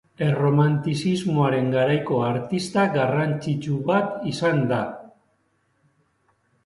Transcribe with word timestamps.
Erromantizismoaren 0.27 1.67
garaiko 1.75 2.17
artista 2.29 2.85
garrantzitsu 2.95 3.77
bat 3.91 4.27
izan 4.33 4.67
da. 4.73 4.81